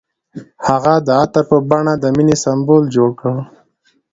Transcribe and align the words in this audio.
هغه 0.67 0.93
د 1.07 1.07
عطر 1.21 1.43
په 1.49 1.57
بڼه 1.69 1.93
د 1.99 2.05
مینې 2.15 2.35
سمبول 2.43 2.83
جوړ 2.95 3.09
کړ. 3.21 3.35